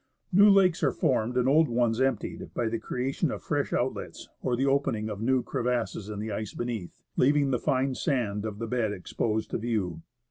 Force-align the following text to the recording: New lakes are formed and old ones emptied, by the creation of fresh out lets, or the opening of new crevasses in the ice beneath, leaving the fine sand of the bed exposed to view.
New 0.33 0.49
lakes 0.49 0.81
are 0.81 0.91
formed 0.91 1.37
and 1.37 1.47
old 1.47 1.69
ones 1.69 2.01
emptied, 2.01 2.51
by 2.55 2.67
the 2.67 2.79
creation 2.79 3.29
of 3.29 3.43
fresh 3.43 3.71
out 3.71 3.93
lets, 3.93 4.29
or 4.41 4.55
the 4.55 4.65
opening 4.65 5.11
of 5.11 5.21
new 5.21 5.43
crevasses 5.43 6.09
in 6.09 6.17
the 6.17 6.31
ice 6.31 6.55
beneath, 6.55 7.03
leaving 7.17 7.51
the 7.51 7.59
fine 7.59 7.93
sand 7.93 8.43
of 8.43 8.57
the 8.57 8.65
bed 8.65 8.93
exposed 8.93 9.51
to 9.51 9.59
view. 9.59 10.01